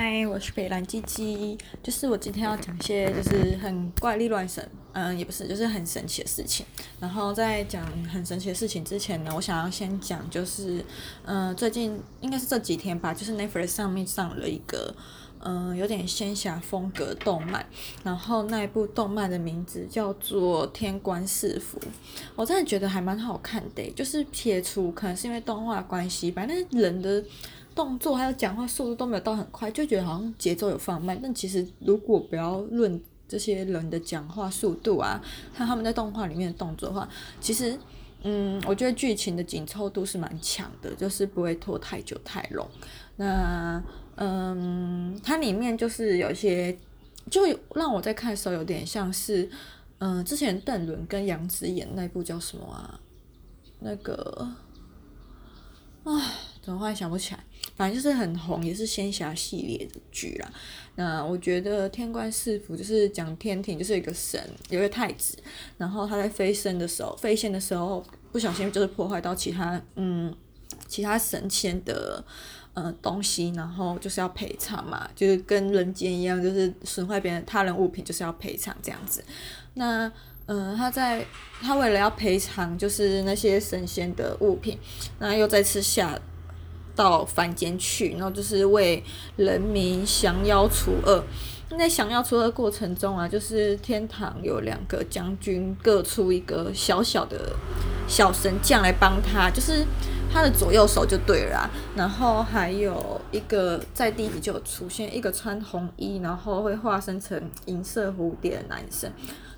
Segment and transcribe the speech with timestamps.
[0.00, 6.64] 嗨，我是北蓝鸡鸡，就是我今天要讲一些就是很怪力乱神，嗯，也不是，就是很神奇的事情。
[7.00, 10.84] 然后在讲很神奇的事情之前呢，我想要先讲就是，
[11.24, 14.94] 嗯，最近应该是这几天吧，就是 Netflix 上面上了一个，
[15.40, 17.66] 嗯，有点仙侠风格动漫，
[18.04, 21.76] 然后那一部动漫的名字叫做《天官赐福》，
[22.36, 27.24] 我真的觉得还蛮好看的，就是撇除可能是因为动画关系，反正人的。
[27.78, 31.16] 动作还有讲话速度都没有到很快，就觉得好像节奏有放慢。
[31.22, 35.22] 但其实如果不要论这些人的讲话速度啊，
[35.54, 37.08] 看他们在动画里面的动作的话，
[37.40, 37.78] 其实，
[38.24, 42.66] 嗯，我觉得剧情的紧凑度是蛮强的，就是不会拖太久太 long。
[43.14, 43.80] 那，
[44.16, 46.76] 嗯，它里面就是有一些，
[47.30, 47.42] 就
[47.76, 49.48] 让我在看的时候有点像是，
[49.98, 52.98] 嗯，之前邓伦跟杨紫演那部叫什么啊？
[53.78, 54.48] 那个，
[56.02, 56.12] 唉，
[56.60, 57.44] 怎么忽然想不起来？
[57.78, 60.50] 反正就是很红，也是仙侠系列的剧啦。
[60.96, 65.38] 那我觉得《天官赐福》就是讲天庭，就是一个神，有一个太子，
[65.76, 70.34] 然后他在飞升的时候，飞仙的时候不小心就是破坏到其他嗯
[70.88, 72.24] 其他神仙的
[72.74, 79.24] 呃东西，然后就是要赔偿嘛，就是跟人间一样，就是损坏别人他人物品就是要赔偿这样子。
[79.74, 80.10] 那
[80.46, 81.24] 嗯、他在
[81.60, 84.76] 他为了要赔偿，就是那些神仙的物品，
[85.20, 86.18] 那又再次下。
[86.98, 89.00] 到凡间去，然后就是为
[89.36, 91.22] 人民降妖除恶。
[91.70, 97.54] 那在降妖除恶过程中啊，就是天堂有两个将军各出一个小小的
[98.08, 99.84] 小神将来帮他，就是
[100.32, 101.70] 他的左右手就对了。
[101.94, 109.08] 然后还有一个在第一集就有出现一个穿红衣，然后会化身成银色蝴蝶的男生。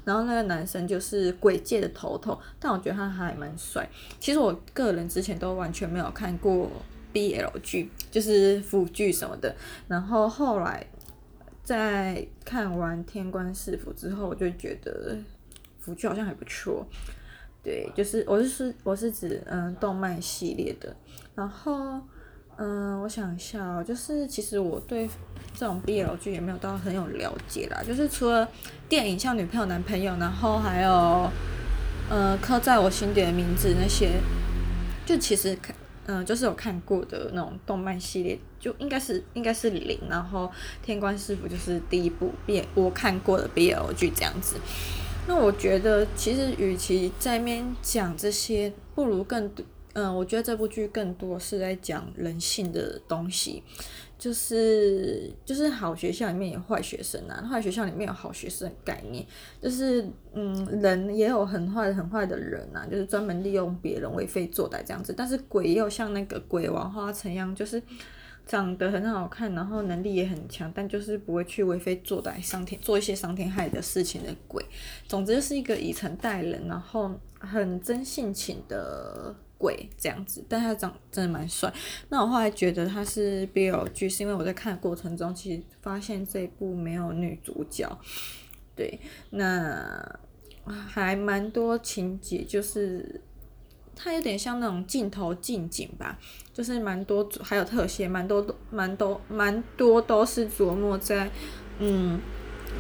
[0.04, 3.88] 然后那个男生就是鬼界的头头，但我觉得他还蛮帅。
[4.18, 6.68] 其实我个人之前都完全没有看过。
[7.12, 9.54] BL 剧就是腐剧什么的，
[9.88, 10.86] 然后后来
[11.62, 15.16] 在看完《天官赐福》之后，我就觉得
[15.78, 16.86] 腐剧好像还不错。
[17.62, 20.96] 对，就是我是我是指嗯动漫系列的，
[21.34, 22.00] 然后
[22.56, 25.06] 嗯我想一下哦，就是其实我对
[25.54, 28.48] 这种 BL 剧也没有到很有了解啦，就是除了
[28.88, 31.30] 电影像《女朋友男朋友》，然后还有
[32.10, 34.10] 嗯刻在我心底的名字那些，
[35.04, 35.54] 就其实
[36.12, 40.46] 嗯，就是有看过的那种动漫系列，就应该是应该是零，然后
[40.84, 44.56] 《天官师傅》就是第一部变我看过的 B L G 这样子。
[45.28, 49.48] 那我觉得其实与其在面讲这些，不如更，
[49.94, 53.62] 嗯，我觉得这部剧更多是在讲人性的东西。
[54.18, 59.24] 就是就是好学校里面有坏学生啊，坏学校里面有好学生概念，
[59.62, 65.14] 就是嗯，人也有很坏很坏的人啊，就是专门利用别人为非作歹这样子。
[65.16, 67.82] 但是鬼也有像那个鬼王花城一样，就是
[68.44, 74.62] 长得很好看，然后能力也很强，但就是不会去为非作歹、伤天做一些伤天害理的事情的鬼。
[75.08, 79.34] 总之就是一个以诚待人，然后很真性情的。
[79.60, 81.70] 鬼这样子，但他长真的蛮帅。
[82.08, 87.86] 那我后来觉得他是 BL 剧，是因为我在看的过程中，其实发现这一部没有女主角。
[88.74, 90.18] 对，那
[90.64, 93.20] 还蛮多情节，就是
[93.94, 96.18] 它有点像那种镜头近景吧，
[96.54, 101.30] 就是蛮多，还有特写，蛮多蛮多蛮多都是琢磨在
[101.78, 102.18] 嗯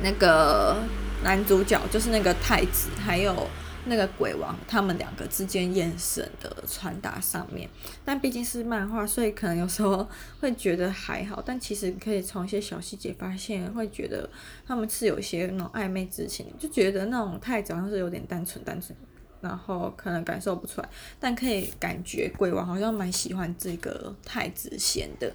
[0.02, 0.78] 那个
[1.22, 3.46] 男主角，就是那个太子，还有。
[3.90, 7.68] 那个鬼王他们两个之间眼神的传达上面，
[8.04, 10.08] 但毕竟是漫画，所以可能有时候
[10.38, 14.30] 会觉得还好，但其实可以从一些小细节发现，会觉得
[14.64, 18.96] 他们是有一些那种暧昧之情，就觉得那种太子好像是有点单纯单纯，
[19.40, 25.32] 然后可能感受不出来，但可以感觉鬼王好像蛮喜欢这个太子贤的，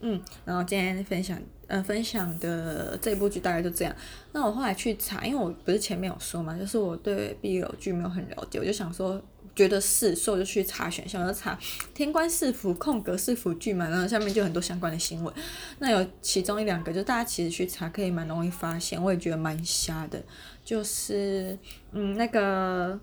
[0.00, 1.40] 嗯，然后今天分享。
[1.68, 3.92] 呃，分享的这部剧大概就这样。
[4.30, 9.20] 那我后来去查，因为我不是前面有说嘛，就是我对 BL 剧没有很了解，我就想说，
[9.52, 11.56] 觉得是，所以我就去查选项，我就查
[11.92, 15.34] 《天官赐福》空格是福剧嘛，然后下面就很多相关的新闻。
[15.80, 20.22] 那有其中一两个，就大家其实去查可以蛮容易发现，我也觉得蛮瞎的，
[20.64, 21.58] 就是
[21.90, 22.96] 嗯那个。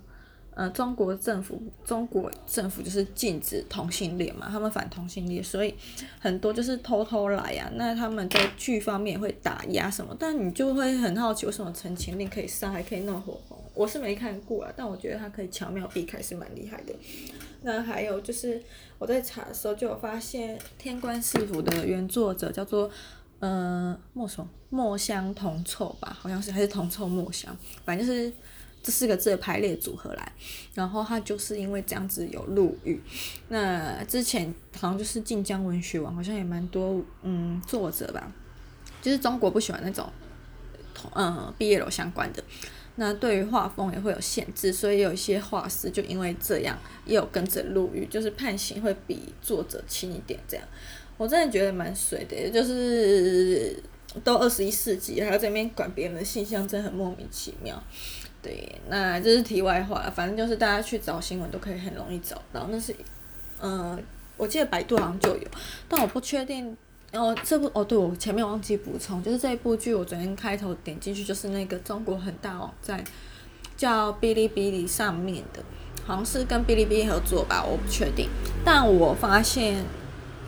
[0.55, 5.73] 呃，中国政府，中国政府就是禁止同性恋嘛，他们反同性恋，所以
[6.19, 13.57] 很多就是偷偷来呀、那他们在剧方面会打压什么，但你就会很好奇，为什么陈情令可以上，还可以弄火红？
[13.73, 16.94] 我是没看过啊，但我觉得他可以巧妙避开，是蛮厉害的。
[17.63, 18.61] 那还有就是
[18.99, 22.91] 我在查的时候就有发现，《天官赐福》的原作者叫做
[23.39, 28.31] 呃墨什墨香铜臭吧，好像是还是铜臭墨香，反正就是。
[28.83, 30.31] 这四个字的排列组合来，
[30.74, 33.01] 然后他就是因为这样子有入狱。
[33.47, 38.30] 那之前好像就是晋江文学网，好像也蛮多嗯作者吧，
[39.01, 40.12] 就是中国不喜欢那种
[40.94, 42.44] 同，嗯，毕业楼相关的。
[42.95, 50.39] 那对于画风也会有限制，所以有一些画师就因为这样也有跟着入狱，就是判刑会比作者轻一点。
[50.47, 50.68] 这样，
[51.18, 53.81] 我真的觉得蛮水的，就是
[54.24, 57.81] 都二十一世纪还要在那边管别人的形象，真的很莫名其妙。
[58.44, 62.68] 对，那这是题外话，反正就是大家去找新闻都可以很容易找到。
[62.69, 62.94] 那是，
[63.62, 64.00] 嗯、呃，
[64.36, 65.48] 我记得百度好像就有，
[65.88, 66.75] 但我不确定。
[67.13, 73.01] 哦，这部哦，对，我前面忘记补充，就是这部剧我昨天开头点进去，就是那个中国很大网站
[73.78, 75.63] 叫哔哩哔哩上面的，
[76.06, 78.28] 好像是跟哔哩哔哩合作吧，我不确定。
[78.66, 79.86] 但我发现，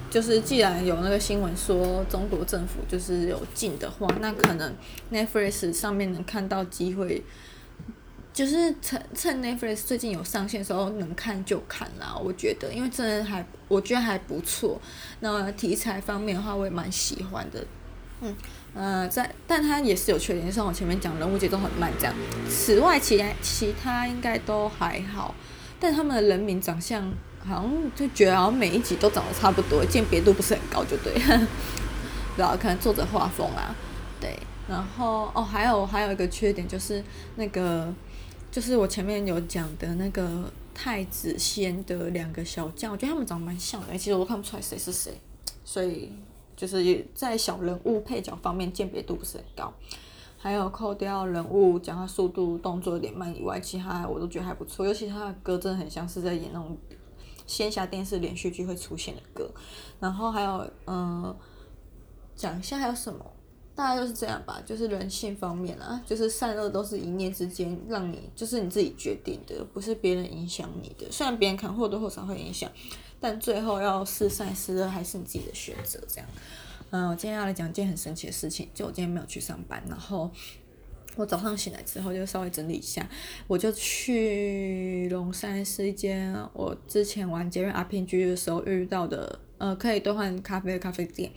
[0.09, 4.73] 就是既然有那个新闻说中国政府就是有禁的话，那可能
[5.13, 7.23] Netflix 上面能看到机会。
[8.35, 12.13] 就是趁趁 Netflix 最近有上线的时候，能看就看啦。
[12.21, 14.77] 我觉得，因为真的还，我觉得还不错。
[15.21, 17.65] 那题材方面的话，我也蛮喜欢的。
[18.19, 18.35] 嗯，
[18.73, 22.13] 呃，在，但它也是有缺点，就像我前面讲，人物节奏很慢这样。
[22.49, 25.33] 此外，其他其他应该都还好。
[25.79, 27.09] 但他们的人名长相，
[27.39, 31.13] 好像就觉得好像每一集都长得差不多，鉴别度不是很高，就对。
[32.35, 33.73] 然后看作者画风啊，
[34.19, 34.37] 对。
[34.67, 37.01] 然后哦，还有还有一个缺点就是
[37.37, 37.93] 那个。
[38.55, 45.11] 就是我前面有讲的那个太子仙的两个小将，我觉得他们长得蛮像的，其实我都看不出来谁是谁，
[45.65, 46.09] 所以
[46.55, 49.73] 就是在小人物配角方面鉴别度不是很高。
[50.37, 54.85] 还有扣掉人物讲话速度、动作有点慢以外，其他我都觉得还不错。
[54.85, 56.77] 尤其他的歌真的很像是在演那种
[57.45, 59.51] 仙侠电视连续剧会出现的歌。
[59.99, 61.35] 然后还有嗯，
[62.37, 63.25] 讲一下还有什么？
[63.75, 71.05] 大概就是这样吧，就是人性方面啊，就是善恶都是一念之间，让你就是你自己决定的，不是别人影响你的。
[71.11, 72.71] 虽然别人可能或多或少会影响，
[73.19, 75.99] 但最后要是善是恶还是你自己的选择。
[76.07, 76.27] 这样，
[76.91, 80.31] 嗯，我今天要来讲一件很神奇的事情，就我今天没有去上班，然后
[81.17, 83.05] 我早上醒来之后就稍微整理一下，
[83.45, 89.39] 我就去龙山是一间我之前玩捷运 RPG 的时候遇到的。
[89.57, 91.31] 呃，可以兑换咖啡的咖啡店，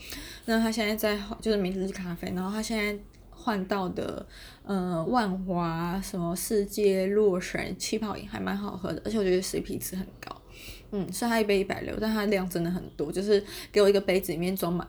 [0.47, 2.99] 那他现在在就是名字是咖啡，然后他现在
[3.31, 4.27] 换到的
[4.65, 10.43] 呃万华什么世界洛神气泡饮还蛮好喝的，而且我觉得 CP 值很高，
[10.91, 14.87] 嗯，虽然它一杯一百六，但它量真的很多，就是给我一个杯子里面装满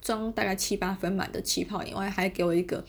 [0.00, 2.84] 装大概七八分满的气泡饮，外还给我一个。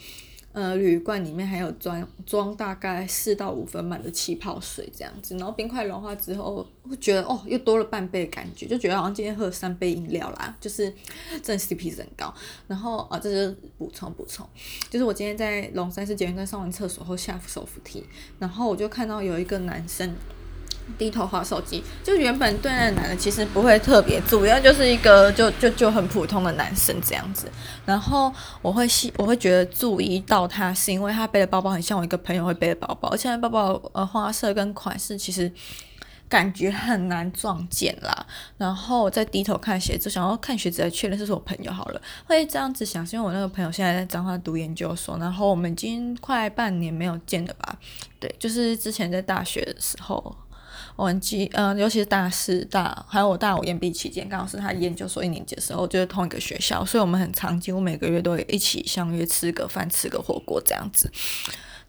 [0.53, 10.93] 呃，铝罐里面还有装装大概四到五分满的气泡水这样子，然后冰块融化之后，会觉得哦，又多了半杯感觉，就觉得好像今天喝了三杯饮料啦，就是
[11.41, 12.33] 真的 CP 值很高。
[12.67, 14.45] 然后啊，这是补充补充，
[14.89, 18.03] 就是我今天在龙山寺捷运站上完厕所后下手扶梯，
[18.37, 20.13] 然后我就看到有一个男生。
[20.97, 27.49] 低头滑手机，就原本对那个男的其实不会特别注意，要就是一个就就就很普通的男生这样子。
[27.85, 28.31] 然后
[28.61, 35.51] 我会细我会觉得注意到他，是因为他背的包包很像我一个朋友会背的包包，而且包包呃花色跟款式其实
[36.27, 38.25] 感觉很难撞见啦。
[38.57, 42.01] 然后再低头看鞋子，想要看鞋子来确认是，是我朋友好了。
[42.25, 47.77] 会这样子想，是因为我那个朋友现在在彰化读研究所，然后我们已经快半年没有见了吧？
[48.19, 50.35] 对，就是之前在大学的时候。
[50.95, 61.11] 我很记，嗯，尤其是大四大，还有我大五延毕期间，刚好是他研究所一年级的时候，就是同一个学校，所以我们很常，几乎每个月都会一起相约吃个饭，吃个火锅这样子。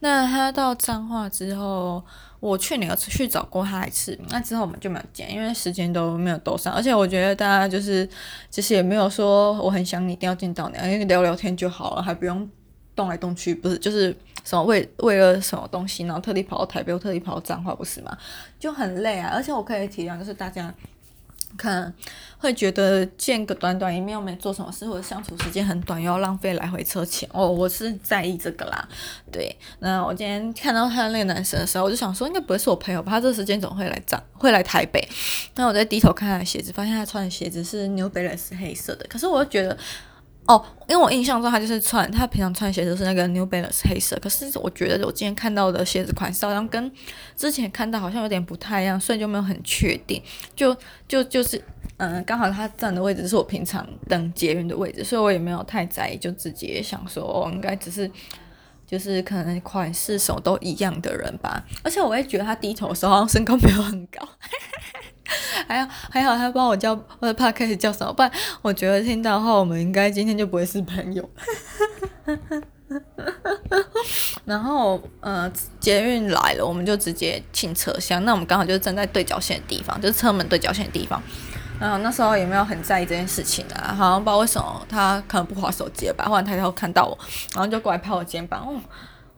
[0.00, 2.02] 那他到彰化之后，
[2.40, 8.08] 我去年有去找过他一次，那之后我们就没有见，因为时间都没有兜上，而且我觉得大家就是
[8.50, 12.48] 其实也没有说我很想你，一定要见到你，因为聊聊天就好了，还不用
[12.94, 14.16] 动来动去，不是就是。
[14.44, 18.18] 什么为为了什么东西，然后特地跑到台北，又特地跑到彰化，不是吗？
[18.58, 19.30] 就很累啊。
[19.32, 20.74] 而且我可以体谅，就是大家
[21.56, 21.94] 可能
[22.38, 27.28] 会觉得见个短短一面又没做什么事，或者相处时间很短，又要浪费来回车钱。
[27.32, 28.88] 哦，我是在意这个啦。
[29.30, 33.12] 对，那我今天看到他那个男生的时候，我就想说，应该不会是我朋友吧？
[33.12, 35.08] 他这个时间总会来彰，会来台北。
[35.54, 39.78] 那我在低头看他的鞋子，发现他穿的鞋子是 New Balance 黑色的，可是我又觉得。
[40.46, 46.90] 哦，因为我印象中他就是穿他平常穿鞋子是那个 New Balance 黑色，可是我觉得我今天看到的鞋子款式好像跟
[47.36, 50.20] 之前看到好像有点不太一样，所以就没有很确定。
[50.56, 51.62] 就就就是，
[51.98, 58.10] 嗯，刚好他站的位置是我平常等捷运的位置，所以我也没有太在意，就直接想说，哦，应该只是
[58.84, 61.64] 就是可能款式什么都一样的人吧。
[61.84, 64.28] 而且我也觉得他低头的时候好像身高没有很高。
[65.68, 68.12] 还好还好，他帮我叫我怕开始叫什么？
[68.12, 68.30] 不然
[68.62, 71.28] 我觉得听到的话，我们应该今天就不会是朋友。
[74.44, 78.22] 然后呃，捷运来了，我们就直接进车厢。
[78.24, 81.22] 那我们刚好就是站在对角线的地方，就是车门对角线的地方。
[81.80, 87.18] 嗯，那时候也没有很在意这件事情啊，好像不知道为什么他可能不滑手机了吧，忽然抬头看到我，
[87.54, 88.60] 然后就过来拍我肩膀。
[88.60, 88.78] 哦，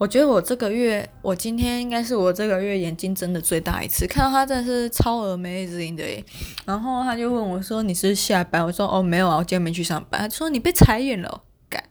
[0.05, 6.23] 我觉得我这个月，我今天应该是我这个月眼睛睁的最大一次，看到他真的是超 amazing 的耶。
[6.67, 11.83] 然后他就问我说：“你是下班？”我说：“哦，没有啊，我今天没去上班。”他说：“你被裁员了。”干，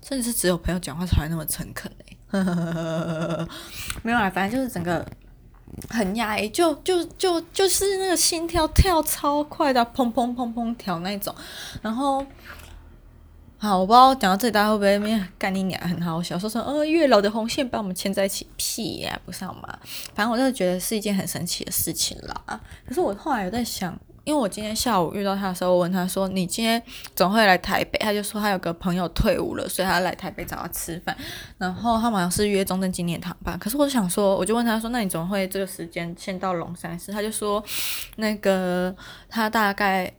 [0.00, 2.16] 真的是只有朋友讲话才会那么诚恳哎。
[4.04, 5.04] 没有啊，反正就是整个。
[5.90, 11.34] 很压抑，就就就就是那个心跳跳超快的，砰砰砰砰跳那种。
[11.82, 12.24] 然后，
[13.58, 19.78] 好，我不知道讲到这里大家会不会没干你娘很好笑，说说呃月老的红线把我们牵在一起，屁呀，不上嘛。
[20.14, 22.60] 反正我真的觉得是一件很神奇的事情啦。
[22.86, 23.98] 可是我后来有在想。
[24.24, 26.82] 因为我今天下午遇到他的时候，我问他说：“你今天
[27.16, 31.16] 总会来台北？”他就说他有个朋友退伍了，所以他来台北找他吃饭。
[31.56, 33.56] 然后他好像是约中正纪念堂吧。
[33.58, 37.64] 可是我想说，我就问他说：“那你总会这个时间先到龙山寺？”他就说
[38.16, 38.94] ：“那个
[39.30, 40.12] 他大概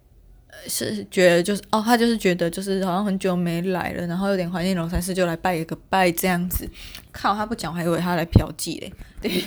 [0.67, 6.69] 是觉得就是哦，他就是觉得就是好像很久没来了，然后有点怀念龙山寺，就来拜一个拜这样子。”
[7.11, 8.93] 靠，他不讲，我还以为他来嫖妓嘞。
[9.19, 9.43] 对，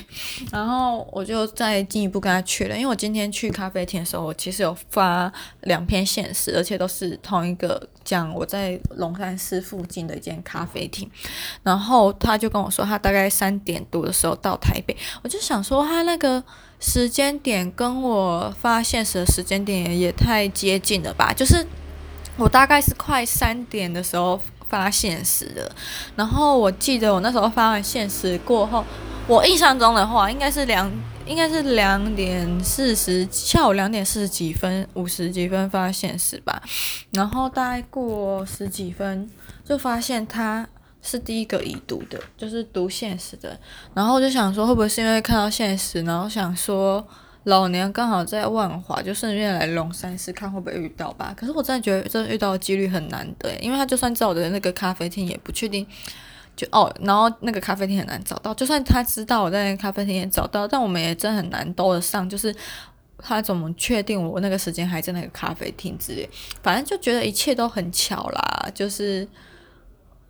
[0.51, 11.09] 然后我就再进一步跟他确认，因为我今天去咖啡厅的时候，我其实有发两篇限时，而且都是同一个讲我在龙山寺附近的一间咖啡厅。
[11.63, 14.95] 然后他就跟我说，他大概三点多的时候到台北。
[15.23, 16.43] 我就想说，他那个
[16.83, 21.33] 时间点跟我发现实的时间点也太接近了吧？
[21.33, 21.65] 就是
[22.37, 25.71] 我大概是快三点的时候发现实的，
[26.17, 28.85] 然后我记得我那时候发完现实过后。
[29.29, 30.91] 我印象中的话，应该是两，
[31.25, 36.61] 应该是两点四十，下午两点四十几分，五十几分发现是吧？
[37.13, 39.31] 然后大概过十几分，
[39.65, 40.67] 就发现他
[41.03, 43.59] 是第一个已读的，就是读现实的。
[43.93, 47.07] 然后我就想说，会不会是因为看到现实，然后想说
[47.45, 51.35] 老娘刚好在万华，就顺便来龙山寺看会不会遇到吧？
[51.37, 55.87] 可是我真的觉得这遇到的几率很难得，因为他就算在我的那个咖啡厅，也不确定。
[56.55, 62.29] 就哦，然后那个咖啡厅很难找到，就算他知道我在那个咖啡厅也找到，但我们也真很难兜得上。
[62.29, 62.55] 就是
[63.17, 66.29] 他怎么确定我那个时间还在那个咖啡厅之类？
[66.63, 68.69] 反正就觉得一切都很巧啦。
[68.75, 69.27] 就是，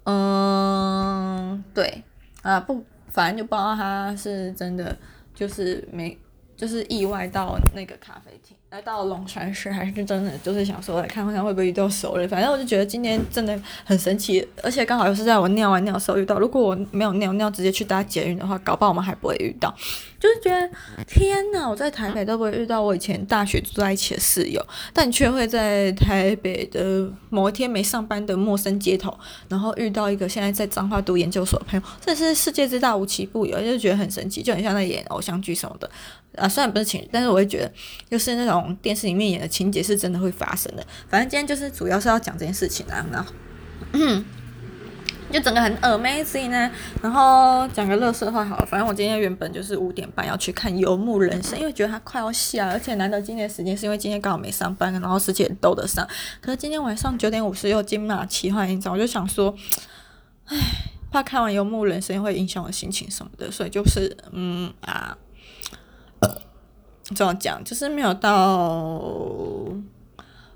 [0.05, 2.03] 嗯，对
[2.43, 4.97] 啊，不，反正就不知道他是真的
[5.35, 6.19] 就是没，
[6.57, 8.57] 就是意外到那个咖啡厅。
[8.71, 12.27] 来到龙山市还是真的，就是想说来看看会不会遇到熟人。
[12.27, 16.39] 反正我就觉得今天真的很神奇，而且刚好又是在我尿完尿的时候遇到。
[16.39, 19.75] 如果我没有尿尿，直接去搭捷运的话，搞不好我们还不会遇到。
[20.23, 20.71] 就是觉得
[21.05, 29.13] 天哪，我在台北都不会遇到我以前大学住在一起的室友，但却会在台北的某一天没上班的陌生街头，
[29.49, 35.91] 然后遇到一个现在在彰化读研究所的朋友，这是世界之大无奇不有，就觉得很神奇，就很像在演偶像剧什么的。
[36.37, 37.73] 啊，虽然不是情侣，但是我会觉得，
[38.09, 40.87] 就是那种电视里面演的情节是真的会发生的。
[41.09, 43.33] 反正今天就是主要是要讲这件事情啊，然后，
[45.33, 46.71] 就整个很 amazing 呢。
[47.03, 56.07] 然后讲个乐色话好了，反正我今天原本就是五点半要去看《游牧人生》，因为觉得它快要下，而且难得今天时间是因为今天刚好没上班，然后时间兜得上。
[56.41, 59.55] 可是今天晚上九点五十又金马奇幻影展，我就想说，
[60.47, 60.57] 唉，
[61.11, 65.17] 怕看完《游牧人生》会影响我心情什么的，所以就是嗯啊。
[67.17, 69.03] 这样讲就是没有到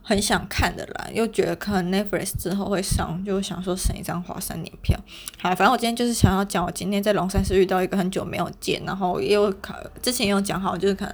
[0.09, 4.97] 很想看的啦，又觉得可能 Netflix 之后会上，就想说省一张华山年票。
[5.37, 11.13] 好，反正我今天就是想要讲，我今天在龙山寺遇到一个很久没有见，然后也有可之前也有讲好，就是可能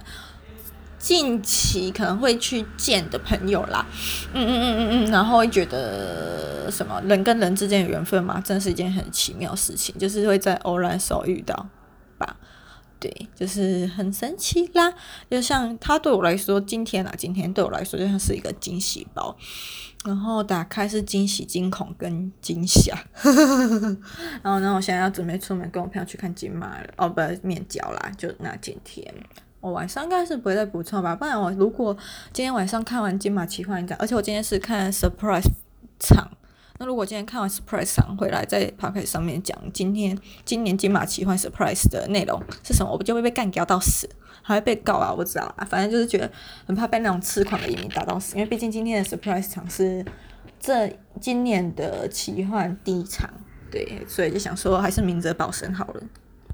[0.99, 3.83] 近期可能会去见的朋友啦。
[4.31, 11.67] 嗯嗯嗯嗯嗯，然后会觉得什么人跟人之间的缘分嘛，真是一件很奇妙的事情，就是会在偶然时候遇到
[12.19, 12.37] 吧。
[13.03, 14.93] 对，就是很神奇啦，
[15.29, 19.35] 就像他对我来说，今天啊，今天对我来说就像是一个惊喜包，
[20.05, 22.97] 然后打开是惊喜、惊恐跟惊吓，
[24.41, 29.13] 然后呢，我现在要准备出门跟我朋友去看金马了，哦，不，面交啦，就那今天，
[29.59, 31.93] 我晚上应该是不会再补充吧，不然我如果
[32.31, 35.51] 今天晚上看完金马奇幻一下，而且我今天是看 surprise
[35.99, 36.32] 场。
[36.83, 44.09] 那如果今天看完 surprise 上回来，在 podcast 上面讲今天今年金马奇幻 surprise 的内容是什么，我不就会被干掉到死，
[44.41, 45.09] 还会被告啊？
[45.09, 46.29] 我不知道啊，反正就是觉得
[46.67, 50.03] 很怕被那种痴狂的移民打到死，因为毕竟今天的 surprise 场是
[50.59, 53.29] 这今年的奇幻第一场，
[53.71, 56.03] 对，所以就想说还是明哲保身好了。